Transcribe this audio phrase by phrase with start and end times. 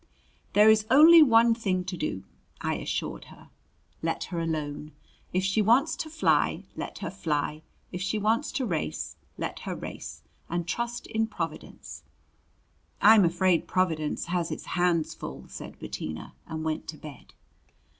[0.53, 2.23] "There is only one thing to do,"
[2.59, 3.51] I assured her
[4.01, 4.93] "let her alone.
[5.31, 9.75] If she wants to fly, let her fly; if she wants to race, let her
[9.75, 12.01] race and trust in Providence."
[12.99, 17.35] "I'm afraid Providence has its hands full!" said Bettina, and went to bed.